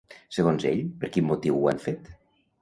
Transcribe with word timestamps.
Segons 0.37 0.65
ell, 0.69 0.81
per 1.03 1.09
quin 1.17 1.27
motiu 1.33 1.61
ho 1.61 1.63
han 1.73 1.83
fet? 1.85 2.11